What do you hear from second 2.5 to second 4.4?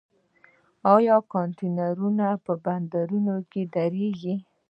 بندرونو کې دریږي؟